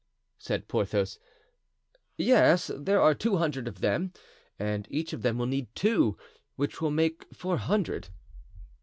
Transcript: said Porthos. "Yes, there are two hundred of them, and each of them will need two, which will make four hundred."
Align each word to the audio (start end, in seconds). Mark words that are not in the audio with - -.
said 0.39 0.67
Porthos. 0.67 1.19
"Yes, 2.17 2.71
there 2.75 2.99
are 2.99 3.13
two 3.13 3.37
hundred 3.37 3.67
of 3.67 3.81
them, 3.81 4.11
and 4.57 4.87
each 4.89 5.13
of 5.13 5.21
them 5.21 5.37
will 5.37 5.45
need 5.45 5.67
two, 5.75 6.17
which 6.55 6.81
will 6.81 6.89
make 6.89 7.27
four 7.35 7.57
hundred." 7.57 8.09